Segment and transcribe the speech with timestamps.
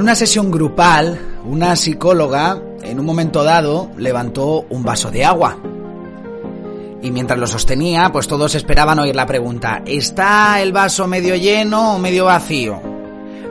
[0.00, 5.58] una sesión grupal, una psicóloga, en un momento dado, levantó un vaso de agua.
[7.02, 11.96] Y mientras lo sostenía, pues todos esperaban oír la pregunta, ¿está el vaso medio lleno
[11.96, 12.80] o medio vacío?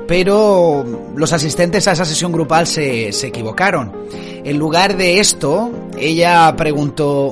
[0.07, 0.83] Pero
[1.15, 3.91] los asistentes a esa sesión grupal se, se equivocaron.
[4.43, 7.31] En lugar de esto, ella preguntó,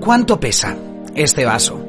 [0.00, 0.76] ¿cuánto pesa
[1.14, 1.85] este vaso?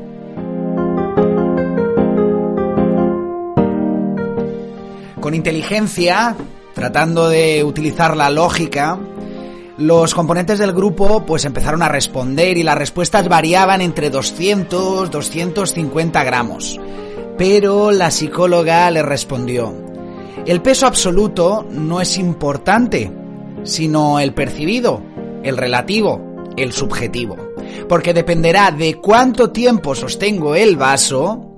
[5.27, 6.37] Con inteligencia,
[6.73, 8.97] tratando de utilizar la lógica,
[9.77, 16.23] los componentes del grupo pues empezaron a responder y las respuestas variaban entre 200, 250
[16.23, 16.79] gramos.
[17.37, 19.75] Pero la psicóloga le respondió,
[20.45, 23.11] el peso absoluto no es importante,
[23.63, 25.01] sino el percibido,
[25.43, 27.35] el relativo, el subjetivo.
[27.89, 31.51] Porque dependerá de cuánto tiempo sostengo el vaso,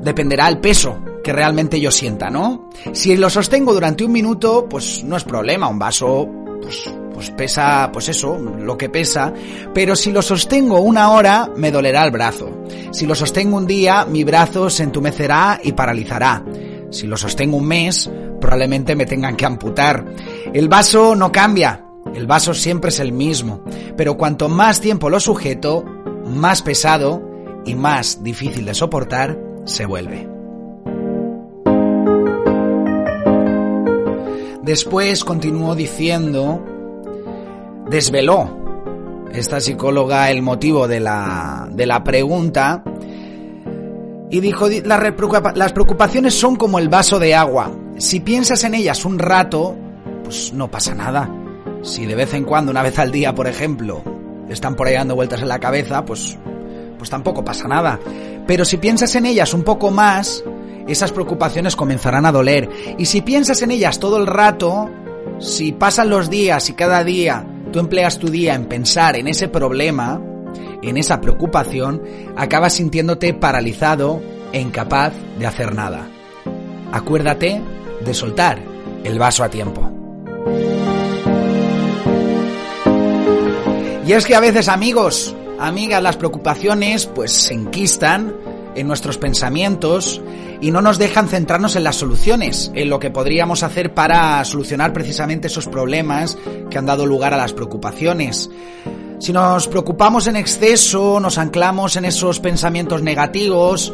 [0.00, 2.70] dependerá el peso que realmente yo sienta, ¿no?
[2.92, 6.24] Si lo sostengo durante un minuto, pues no es problema, un vaso,
[6.62, 9.34] pues, pues pesa, pues eso, lo que pesa,
[9.74, 12.48] pero si lo sostengo una hora, me dolerá el brazo.
[12.92, 16.44] Si lo sostengo un día, mi brazo se entumecerá y paralizará.
[16.92, 18.08] Si lo sostengo un mes,
[18.40, 20.06] probablemente me tengan que amputar.
[20.54, 23.64] El vaso no cambia, el vaso siempre es el mismo,
[23.96, 25.84] pero cuanto más tiempo lo sujeto,
[26.24, 27.20] más pesado
[27.64, 30.35] y más difícil de soportar se vuelve.
[34.66, 36.60] Después continuó diciendo,
[37.88, 38.50] desveló
[39.32, 42.82] esta psicóloga el motivo de la, de la pregunta
[44.28, 47.70] y dijo, las preocupaciones son como el vaso de agua.
[47.98, 49.76] Si piensas en ellas un rato,
[50.24, 51.30] pues no pasa nada.
[51.82, 54.02] Si de vez en cuando, una vez al día, por ejemplo,
[54.48, 56.36] están por ahí dando vueltas en la cabeza, pues,
[56.98, 58.00] pues tampoco pasa nada.
[58.48, 60.42] Pero si piensas en ellas un poco más,
[60.86, 62.68] esas preocupaciones comenzarán a doler.
[62.98, 64.90] Y si piensas en ellas todo el rato,
[65.38, 69.48] si pasan los días y cada día tú empleas tu día en pensar en ese
[69.48, 70.20] problema,
[70.82, 72.02] en esa preocupación,
[72.36, 76.08] acabas sintiéndote paralizado e incapaz de hacer nada.
[76.92, 77.60] Acuérdate
[78.04, 78.58] de soltar
[79.04, 79.90] el vaso a tiempo.
[84.06, 88.32] Y es que a veces amigos, amigas, las preocupaciones pues se enquistan
[88.76, 90.20] en nuestros pensamientos
[90.60, 94.92] y no nos dejan centrarnos en las soluciones, en lo que podríamos hacer para solucionar
[94.92, 96.38] precisamente esos problemas
[96.70, 98.50] que han dado lugar a las preocupaciones.
[99.18, 103.92] Si nos preocupamos en exceso, nos anclamos en esos pensamientos negativos,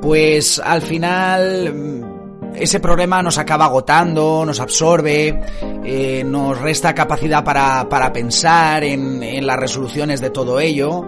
[0.00, 5.40] pues al final mm, ese problema nos acaba agotando, nos absorbe,
[5.84, 11.06] eh, nos resta capacidad para, para pensar en, en las resoluciones de todo ello.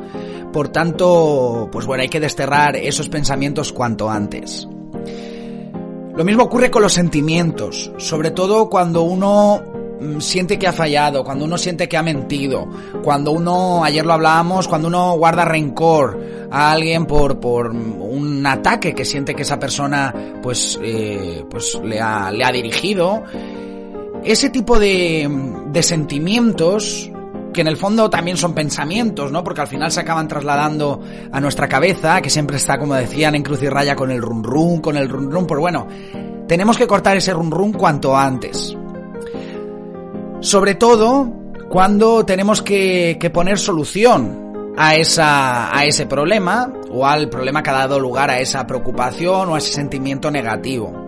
[0.55, 4.69] Por tanto, pues bueno, hay que desterrar esos pensamientos cuanto antes.
[6.15, 9.61] Lo mismo ocurre con los sentimientos, sobre todo cuando uno
[10.01, 12.69] mm, siente que ha fallado, cuando uno siente que ha mentido,
[13.03, 16.21] cuando uno, ayer lo hablábamos, cuando uno guarda rencor
[16.53, 22.01] a alguien por, por un ataque que siente que esa persona pues, eh, pues le,
[22.01, 23.25] ha, le ha dirigido.
[24.23, 25.29] Ese tipo de,
[25.73, 27.11] de sentimientos
[27.55, 29.43] que en el fondo también son pensamientos, ¿no?
[29.43, 31.01] Porque al final se acaban trasladando
[31.33, 34.45] a nuestra cabeza, que siempre está, como decían, en cruz y raya con el run
[34.45, 35.87] run, con el run run, pues bueno,
[36.47, 38.77] tenemos que cortar ese run run cuanto antes.
[40.41, 41.33] Sobre todo
[41.71, 47.71] cuando tenemos que, que poner solución a, esa, a ese problema o al problema que
[47.71, 51.04] ha dado lugar a esa preocupación o a ese sentimiento negativo.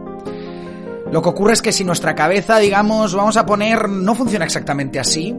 [1.12, 4.98] Lo que ocurre es que si nuestra cabeza, digamos, vamos a poner, no funciona exactamente
[4.98, 5.34] así,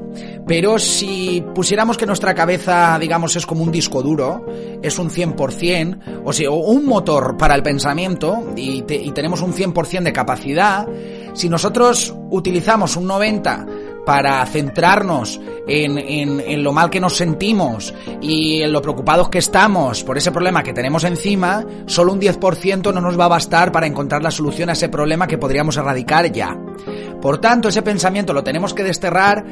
[0.46, 4.46] pero si pusiéramos que nuestra cabeza, digamos, es como un disco duro,
[4.82, 10.04] es un 100%, o sea, un motor para el pensamiento, y, y tenemos un 100%
[10.04, 10.88] de capacidad,
[11.34, 13.77] si nosotros utilizamos un 90%
[14.08, 15.38] para centrarnos
[15.68, 20.32] en, en, lo mal que nos sentimos y en lo preocupados que estamos por ese
[20.32, 24.32] problema que tenemos encima, solo un 10% no nos va a bastar para encontrar la
[24.32, 26.58] solución a ese problema que podríamos erradicar ya.
[27.22, 29.44] Por tanto, ese pensamiento lo tenemos que desterrar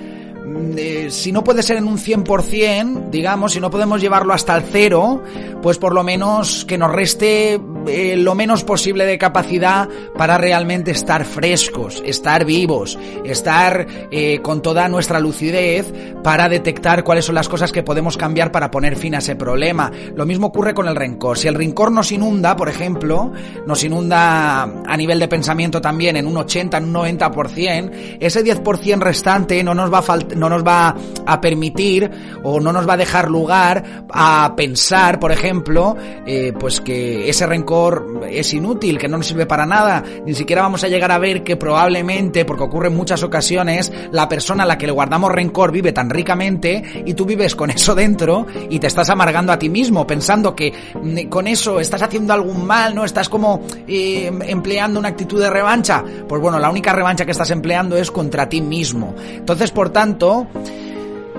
[0.78, 4.64] eh, si no puede ser en un 100%, digamos, si no podemos llevarlo hasta el
[4.72, 5.22] cero,
[5.62, 9.88] pues por lo menos que nos reste eh, lo menos posible de capacidad
[10.18, 15.94] para realmente estar frescos, estar vivos, estar eh, con toda nuestra lucidez
[16.24, 19.92] para detectar cuáles son las cosas que podemos cambiar para poner fin a ese problema.
[20.16, 21.38] Lo mismo ocurre con el rencor.
[21.38, 23.32] Si el rencor nos inunda, por ejemplo,
[23.66, 29.00] nos inunda a nivel de pensamiento también en un 80, en un 90%, ese 10%
[29.00, 30.96] restante no nos va a no nos va
[31.26, 32.10] a permitir
[32.44, 35.96] o no nos va a dejar lugar a pensar, por ejemplo,
[36.26, 37.75] eh, pues que ese rencor
[38.30, 41.44] es inútil, que no nos sirve para nada, ni siquiera vamos a llegar a ver
[41.44, 45.72] que probablemente, porque ocurre en muchas ocasiones, la persona a la que le guardamos rencor
[45.72, 49.70] vive tan ricamente y tú vives con eso dentro y te estás amargando a ti
[49.70, 53.06] mismo, pensando que mm, con eso estás haciendo algún mal, ¿no?
[53.06, 56.04] Estás como eh, empleando una actitud de revancha.
[56.28, 59.16] Pues bueno, la única revancha que estás empleando es contra ti mismo.
[59.34, 60.48] Entonces, por tanto,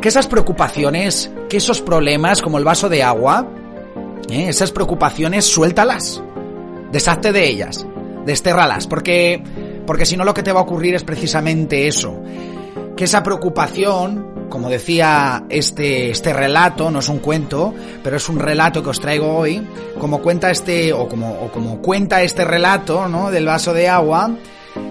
[0.01, 3.47] que esas preocupaciones, que esos problemas, como el vaso de agua,
[4.31, 4.49] ¿eh?
[4.49, 6.23] esas preocupaciones, suéltalas.
[6.97, 7.87] Deshazte de ellas.
[8.25, 8.87] Destérralas.
[8.87, 9.43] Porque,
[9.87, 12.19] porque si no lo que te va a ocurrir es precisamente eso.
[12.97, 18.39] Que esa preocupación, como decía este, este relato, no es un cuento, pero es un
[18.39, 19.63] relato que os traigo hoy,
[20.01, 23.31] como cuenta este, o como, o como cuenta este relato, ¿no?
[23.31, 24.31] Del vaso de agua,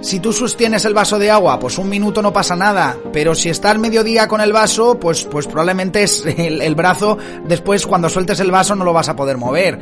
[0.02, 3.50] si tú sostienes el vaso de agua, pues un minuto no pasa nada, pero si
[3.50, 7.18] está al mediodía con el vaso, pues, pues probablemente es el, el brazo,
[7.48, 9.80] después cuando sueltes el vaso no lo vas a poder mover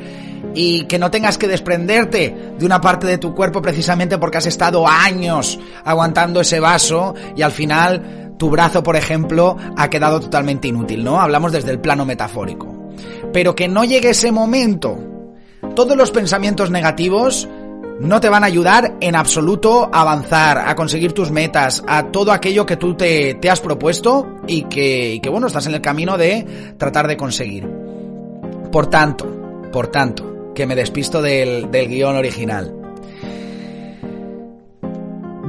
[0.55, 4.45] y que no tengas que desprenderte de una parte de tu cuerpo precisamente porque has
[4.45, 10.67] estado años aguantando ese vaso y al final tu brazo, por ejemplo, ha quedado totalmente
[10.67, 11.21] inútil, ¿no?
[11.21, 12.91] Hablamos desde el plano metafórico.
[13.31, 14.97] Pero que no llegue ese momento.
[15.75, 17.47] Todos los pensamientos negativos
[17.99, 22.31] no te van a ayudar en absoluto a avanzar, a conseguir tus metas, a todo
[22.31, 25.81] aquello que tú te, te has propuesto y que, y que, bueno, estás en el
[25.81, 27.69] camino de tratar de conseguir.
[28.71, 32.75] Por tanto, por tanto, que me despisto del, del guion original.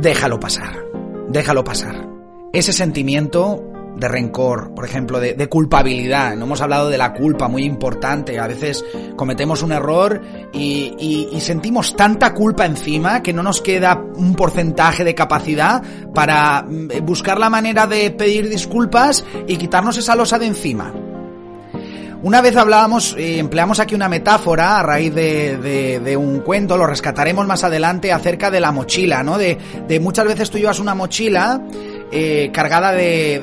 [0.00, 0.84] Déjalo pasar,
[1.28, 2.08] déjalo pasar.
[2.52, 6.36] Ese sentimiento de rencor, por ejemplo, de, culpabilidad.
[6.36, 8.38] No hemos hablado de la culpa, muy importante.
[8.38, 8.84] A veces
[9.16, 10.20] cometemos un error
[10.52, 15.82] y, y, y, sentimos tanta culpa encima que no nos queda un porcentaje de capacidad
[16.12, 16.64] para
[17.02, 20.92] buscar la manera de pedir disculpas y quitarnos esa losa de encima.
[22.24, 26.78] Una vez hablábamos, eh, empleamos aquí una metáfora a raíz de, de, de, un cuento,
[26.78, 29.36] lo rescataremos más adelante, acerca de la mochila, ¿no?
[29.36, 31.60] De, de muchas veces tú llevas una mochila
[32.10, 33.40] eh, cargada de,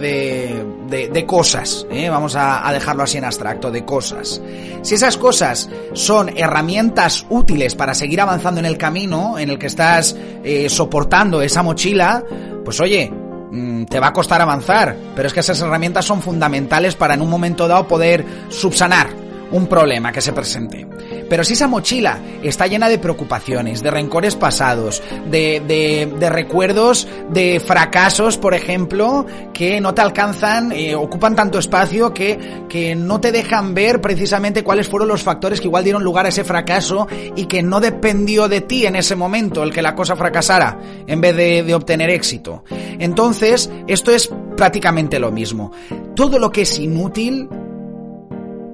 [0.87, 2.09] de, de cosas, ¿eh?
[2.09, 4.41] vamos a, a, dejarlo así en abstracto, de cosas.
[4.81, 9.67] Si esas cosas son herramientas útiles para seguir avanzando en el camino en el que
[9.67, 12.23] estás eh, soportando esa mochila,
[12.63, 16.95] pues oye, mm, te va a costar avanzar, pero es que esas herramientas son fundamentales
[16.95, 19.09] para en un momento dado poder subsanar
[19.51, 20.87] un problema que se presente.
[21.31, 27.07] Pero si esa mochila está llena de preocupaciones, de rencores pasados, de, de, de recuerdos
[27.29, 33.21] de fracasos, por ejemplo, que no te alcanzan, eh, ocupan tanto espacio que, que no
[33.21, 37.07] te dejan ver precisamente cuáles fueron los factores que igual dieron lugar a ese fracaso
[37.33, 41.21] y que no dependió de ti en ese momento el que la cosa fracasara en
[41.21, 42.65] vez de, de obtener éxito.
[42.99, 45.71] Entonces, esto es prácticamente lo mismo.
[46.13, 47.47] Todo lo que es inútil,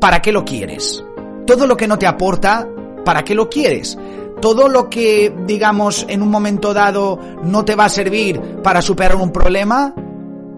[0.02, 1.04] ¿para qué lo quieres?
[1.48, 2.68] Todo lo que no te aporta,
[3.04, 3.98] ¿para qué lo quieres?
[4.40, 9.16] Todo lo que, digamos, en un momento dado no te va a servir para superar
[9.16, 9.96] un problema,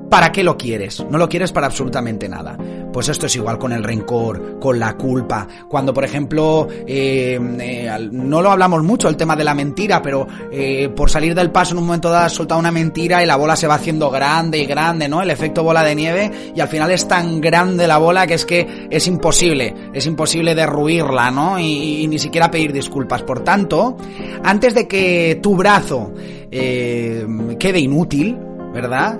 [0.09, 1.05] ¿para qué lo quieres?
[1.09, 2.57] No lo quieres para absolutamente nada.
[2.91, 5.47] Pues esto es igual con el rencor, con la culpa.
[5.67, 10.27] Cuando, por ejemplo, eh, eh, no lo hablamos mucho, el tema de la mentira, pero
[10.51, 13.35] eh, por salir del paso en un momento dado has soltado una mentira y la
[13.35, 15.21] bola se va haciendo grande y grande, ¿no?
[15.21, 18.45] El efecto bola de nieve y al final es tan grande la bola que es
[18.45, 21.59] que es imposible, es imposible derruirla, ¿no?
[21.59, 23.21] Y, y ni siquiera pedir disculpas.
[23.21, 23.97] Por tanto,
[24.43, 26.11] antes de que tu brazo
[26.51, 27.25] eh,
[27.59, 28.37] quede inútil,
[28.73, 29.19] ¿verdad?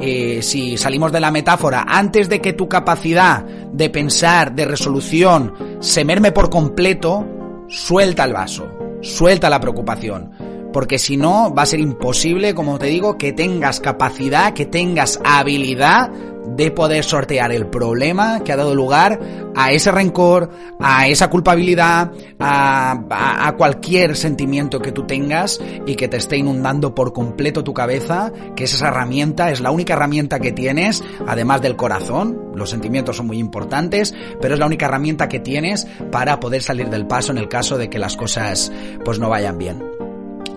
[0.00, 5.54] Eh, si salimos de la metáfora, antes de que tu capacidad de pensar, de resolución,
[5.80, 7.26] se merme por completo,
[7.68, 8.68] suelta el vaso,
[9.02, 10.30] suelta la preocupación.
[10.72, 15.20] Porque si no, va a ser imposible, como te digo, que tengas capacidad, que tengas
[15.24, 16.10] habilidad
[16.56, 19.20] de poder sortear el problema que ha dado lugar
[19.54, 25.94] a ese rencor, a esa culpabilidad, a, a, a, cualquier sentimiento que tú tengas y
[25.94, 30.40] que te esté inundando por completo tu cabeza, que esa herramienta es la única herramienta
[30.40, 35.28] que tienes, además del corazón, los sentimientos son muy importantes, pero es la única herramienta
[35.28, 38.72] que tienes para poder salir del paso en el caso de que las cosas
[39.04, 39.89] pues no vayan bien.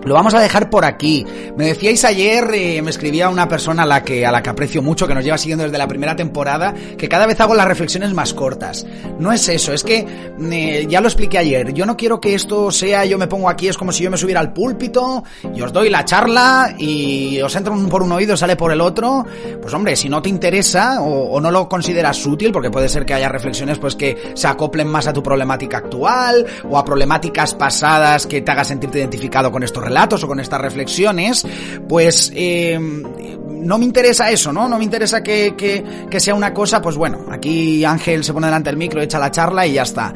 [0.04, 1.24] Lo vamos a dejar por aquí.
[1.56, 4.82] Me decíais ayer, eh, me escribía una persona a la que a la que aprecio
[4.82, 8.12] mucho, que nos lleva siguiendo desde la primera temporada, que cada vez hago las reflexiones
[8.12, 8.86] más cortas.
[9.18, 10.06] No es eso, es que
[10.40, 11.72] eh, ya lo expliqué ayer.
[11.72, 14.16] Yo no quiero que esto sea, yo me pongo aquí, es como si yo me
[14.16, 18.56] subiera al púlpito y os doy la charla y os entra por un oído, sale
[18.56, 19.24] por el otro.
[19.60, 23.06] Pues hombre, si no te interesa o, o no lo consideras útil, porque puede ser
[23.06, 27.54] que haya reflexiones pues que se acoplen más a tu problemática actual o a problemáticas
[27.54, 31.46] pasadas que te haga sentirte identificado con estos relatos o con estas reflexiones,
[31.88, 34.68] pues eh, no me interesa eso, ¿no?
[34.68, 38.48] No me interesa que, que, que, sea una cosa, pues bueno, aquí Ángel se pone
[38.48, 40.12] delante del micro, echa la charla y ya está.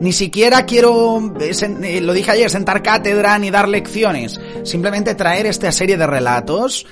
[0.00, 1.52] Ni siquiera quiero, eh,
[1.84, 4.40] eh, lo dije ayer, sentar cátedra ni dar lecciones.
[4.64, 6.84] Simplemente traer esta serie de relatos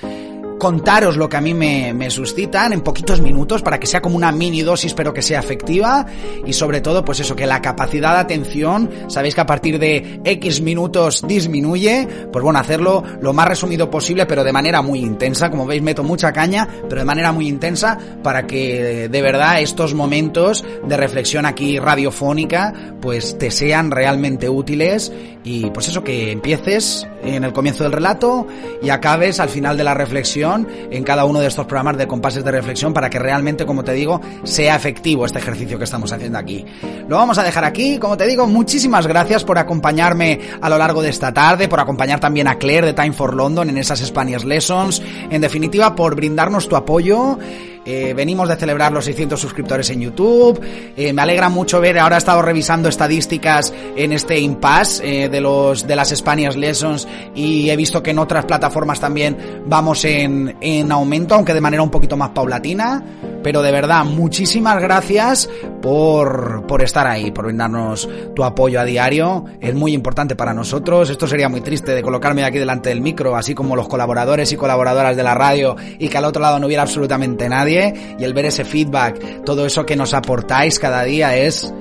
[0.61, 4.14] contaros lo que a mí me, me, suscitan en poquitos minutos para que sea como
[4.14, 6.07] una mini dosis pero que sea efectiva.
[6.47, 10.21] Y sobre todo pues eso que la capacidad de atención sabéis que a partir de
[10.23, 15.50] X minutos disminuye pues bueno hacerlo lo más resumido posible pero de manera muy intensa.
[15.50, 19.95] Como veis meto mucha caña pero de manera muy intensa para que de verdad estos
[19.95, 25.11] momentos de reflexión aquí radiofónica pues te sean realmente útiles.
[25.43, 28.47] Y pues eso que empieces en el comienzo del relato
[28.83, 30.50] y acabes al final de la reflexión
[30.90, 33.92] en cada uno de estos programas de compases de reflexión para que realmente, como te
[33.92, 36.64] digo, sea efectivo este ejercicio que estamos haciendo aquí.
[37.09, 41.02] Lo vamos a dejar aquí, como te digo, muchísimas gracias por acompañarme a lo largo
[41.02, 44.45] de esta tarde, por acompañar también a Claire de Time for London en esas Spanish
[44.45, 47.38] Lessons, en definitiva por brindarnos tu apoyo
[47.85, 50.61] eh, venimos de celebrar los 600 suscriptores en YouTube.
[50.97, 55.41] Eh, me alegra mucho ver, ahora he estado revisando estadísticas en este impasse eh, de
[55.41, 60.57] los de las Spanish Lessons y he visto que en otras plataformas también vamos en,
[60.61, 63.03] en aumento, aunque de manera un poquito más paulatina.
[63.43, 65.49] Pero de verdad, muchísimas gracias
[65.81, 69.47] por, por estar ahí, por brindarnos tu apoyo a diario.
[69.63, 71.09] Es muy importante para nosotros.
[71.09, 74.57] Esto sería muy triste de colocarme aquí delante del micro, así como los colaboradores y
[74.57, 77.70] colaboradoras de la radio, y que al otro lado no hubiera absolutamente nadie.
[77.71, 81.73] Y el ver ese feedback, todo eso que nos aportáis cada día es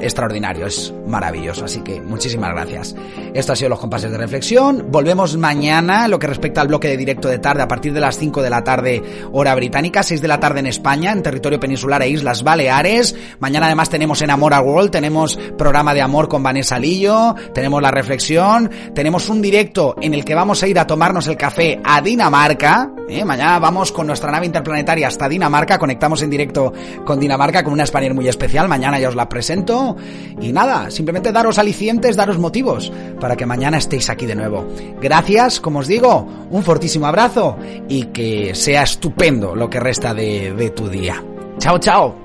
[0.00, 1.64] extraordinario, es maravilloso.
[1.64, 2.94] Así que muchísimas gracias.
[3.32, 4.86] Esto ha sido los compases de reflexión.
[4.90, 8.18] Volvemos mañana, lo que respecta al bloque de directo de tarde, a partir de las
[8.18, 12.02] 5 de la tarde, hora británica, 6 de la tarde en España, en territorio peninsular
[12.02, 13.14] e Islas Baleares.
[13.38, 17.82] Mañana además tenemos en Amor a World, tenemos programa de amor con Vanessa Lillo, tenemos
[17.82, 21.80] la reflexión, tenemos un directo en el que vamos a ir a tomarnos el café
[21.84, 22.90] a Dinamarca.
[23.08, 23.24] ¿eh?
[23.24, 26.72] Mañana vamos con nuestra nave interplanetaria hasta Dinamarca, conectamos en directo
[27.04, 28.68] con Dinamarca con una Spanier muy especial.
[28.68, 29.83] Mañana ya os la presento.
[30.40, 34.66] Y nada, simplemente daros alicientes, daros motivos para que mañana estéis aquí de nuevo.
[35.00, 37.56] Gracias, como os digo, un fortísimo abrazo
[37.88, 41.22] y que sea estupendo lo que resta de, de tu día.
[41.58, 42.23] Chao, chao.